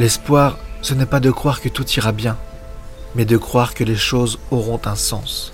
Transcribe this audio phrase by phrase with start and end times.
[0.00, 2.38] L'espoir, ce n'est pas de croire que tout ira bien,
[3.14, 5.52] mais de croire que les choses auront un sens.